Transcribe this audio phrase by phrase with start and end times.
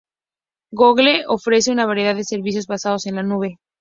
[0.71, 3.59] Google ofrece una variedad de servicios basados en la nube.